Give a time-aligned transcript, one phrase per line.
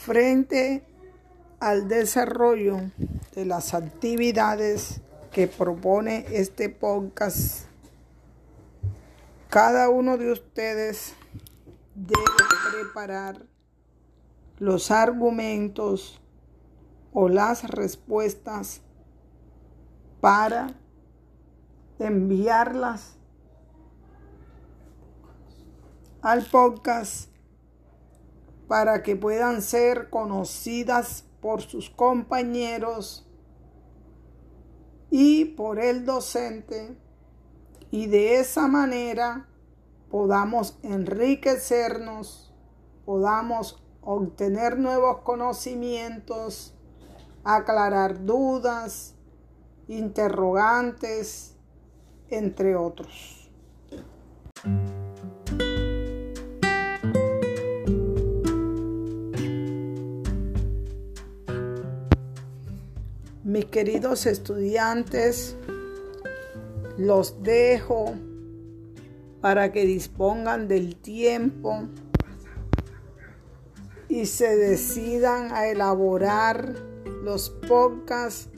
[0.00, 0.82] frente
[1.60, 2.90] al desarrollo
[3.34, 7.66] de las actividades que propone este podcast,
[9.50, 11.14] cada uno de ustedes
[11.94, 12.14] debe
[12.72, 13.44] preparar
[14.58, 16.18] los argumentos
[17.12, 18.80] o las respuestas
[20.22, 20.74] para
[21.98, 23.18] enviarlas
[26.22, 27.30] al podcast
[28.70, 33.28] para que puedan ser conocidas por sus compañeros
[35.10, 36.96] y por el docente
[37.90, 39.48] y de esa manera
[40.08, 42.54] podamos enriquecernos,
[43.04, 46.72] podamos obtener nuevos conocimientos,
[47.42, 49.16] aclarar dudas,
[49.88, 51.56] interrogantes,
[52.28, 53.39] entre otros.
[63.50, 65.56] Mis queridos estudiantes,
[66.96, 68.14] los dejo
[69.40, 71.88] para que dispongan del tiempo
[74.08, 76.76] y se decidan a elaborar
[77.24, 78.48] los podcasts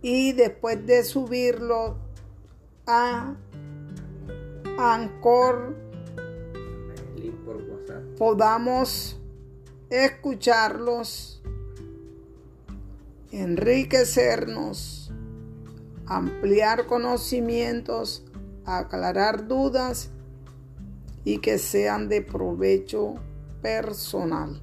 [0.00, 1.98] y después de subirlo
[2.86, 3.34] a
[4.78, 5.76] Anchor
[8.16, 9.20] podamos
[9.90, 11.40] escucharlos
[13.30, 15.12] enriquecernos,
[16.06, 18.24] ampliar conocimientos,
[18.64, 20.10] aclarar dudas
[21.24, 23.14] y que sean de provecho
[23.62, 24.60] personal.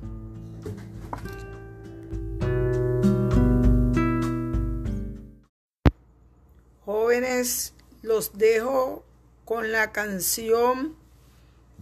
[6.84, 9.04] Jóvenes, los dejo
[9.46, 10.96] con la canción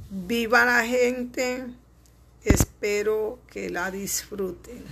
[0.09, 1.65] Viva la gente.
[2.43, 4.83] Espero que la disfruten.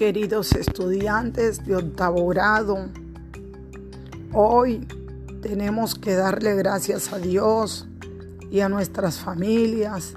[0.00, 2.88] Queridos estudiantes de octavo grado,
[4.32, 4.88] hoy
[5.42, 7.86] tenemos que darle gracias a Dios
[8.50, 10.14] y a nuestras familias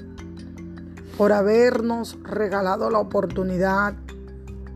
[1.18, 3.94] por habernos regalado la oportunidad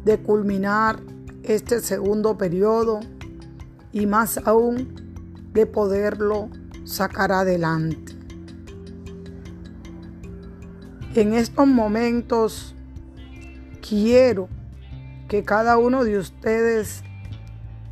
[0.04, 1.00] de culminar
[1.42, 3.00] este segundo periodo
[3.94, 4.94] y más aún
[5.54, 6.50] de poderlo
[6.84, 8.12] sacar adelante.
[11.16, 12.76] En estos momentos
[13.80, 14.50] quiero
[15.28, 17.04] que cada uno de ustedes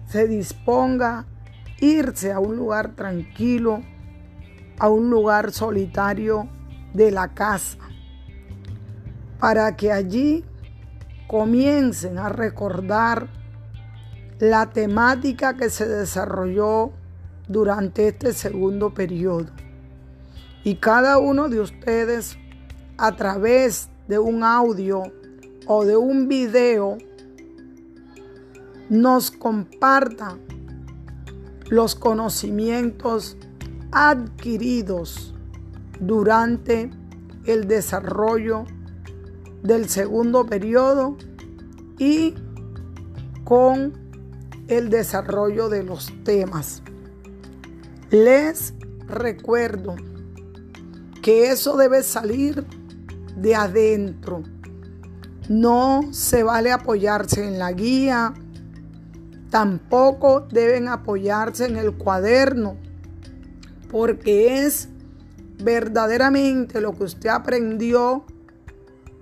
[0.08, 1.26] se disponga a
[1.80, 3.82] irse a un lugar tranquilo,
[4.80, 6.48] a un lugar solitario
[6.94, 7.78] de la casa,
[9.40, 10.46] para que allí
[11.28, 13.28] comiencen a recordar
[14.40, 16.92] la temática que se desarrolló
[17.48, 19.48] durante este segundo periodo.
[20.64, 22.38] Y cada uno de ustedes
[22.98, 25.04] a través de un audio
[25.68, 26.98] o de un video
[28.90, 30.38] nos comparta
[31.70, 33.38] los conocimientos
[33.92, 35.34] adquiridos
[36.00, 36.90] durante
[37.46, 38.66] el desarrollo
[39.64, 41.18] del segundo periodo
[41.98, 42.36] y
[43.44, 43.94] con
[44.68, 46.82] el desarrollo de los temas.
[48.12, 48.74] Les
[49.08, 49.96] recuerdo
[51.22, 52.66] que eso debe salir
[53.36, 54.44] de adentro.
[55.50, 58.34] No se vale apoyarse en la guía,
[59.56, 62.76] Tampoco deben apoyarse en el cuaderno,
[63.90, 64.90] porque es
[65.64, 68.26] verdaderamente lo que usted aprendió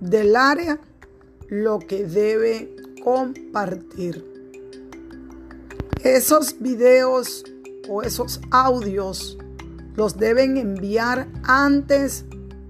[0.00, 0.80] del área
[1.46, 2.74] lo que debe
[3.04, 4.24] compartir.
[6.02, 7.44] Esos videos
[7.88, 9.38] o esos audios
[9.94, 12.24] los deben enviar antes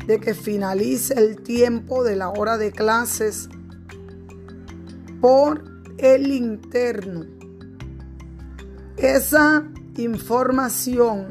[0.07, 3.49] de que finalice el tiempo de la hora de clases
[5.23, 5.65] por
[5.97, 7.34] el interno
[8.97, 9.65] esa
[9.97, 11.29] información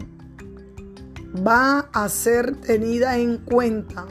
[1.47, 4.05] va a ser tenida en cuenta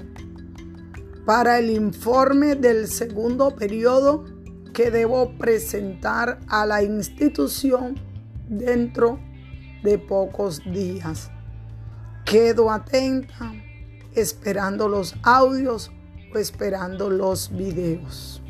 [1.25, 4.25] para el informe del segundo periodo
[4.73, 8.01] que debo presentar a la institución
[8.49, 9.21] dentro
[9.83, 11.31] de pocos días.
[12.25, 13.53] Quedo atenta
[14.15, 15.91] esperando los audios
[16.35, 18.43] o esperando los videos.